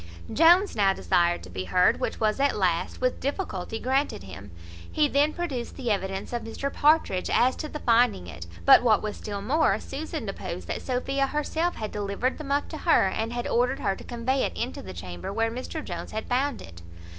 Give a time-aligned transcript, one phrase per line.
[0.33, 4.49] Jones now desired to be heard, which was at last, with difficulty, granted him.
[4.91, 9.03] He then produced the evidence of Mr Partridge, as to the finding it; but, what
[9.03, 13.31] was still more, Susan deposed that Sophia herself had delivered the muff to her, and
[13.31, 16.81] had ordered her to convey it into the chamber where Mr Jones had found it.